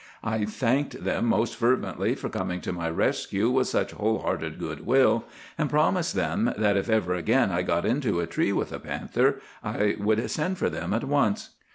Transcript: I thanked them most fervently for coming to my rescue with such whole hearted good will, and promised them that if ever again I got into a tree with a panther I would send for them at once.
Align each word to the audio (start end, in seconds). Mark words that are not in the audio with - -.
I 0.23 0.45
thanked 0.45 1.03
them 1.03 1.25
most 1.27 1.55
fervently 1.55 2.15
for 2.15 2.27
coming 2.27 2.59
to 2.61 2.73
my 2.73 2.89
rescue 2.89 3.51
with 3.51 3.67
such 3.67 3.91
whole 3.91 4.17
hearted 4.23 4.57
good 4.57 4.83
will, 4.83 5.25
and 5.59 5.69
promised 5.69 6.15
them 6.15 6.51
that 6.57 6.75
if 6.75 6.89
ever 6.89 7.13
again 7.13 7.51
I 7.51 7.61
got 7.61 7.85
into 7.85 8.19
a 8.19 8.25
tree 8.25 8.51
with 8.51 8.71
a 8.71 8.79
panther 8.79 9.39
I 9.63 9.97
would 9.99 10.31
send 10.31 10.57
for 10.57 10.71
them 10.71 10.91
at 10.95 11.03
once. 11.03 11.51